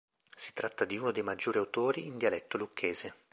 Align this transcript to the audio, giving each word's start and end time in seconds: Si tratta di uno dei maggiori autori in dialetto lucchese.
Si 0.35 0.53
tratta 0.53 0.83
di 0.83 0.97
uno 0.97 1.11
dei 1.11 1.21
maggiori 1.21 1.59
autori 1.59 2.07
in 2.07 2.17
dialetto 2.17 2.57
lucchese. 2.57 3.13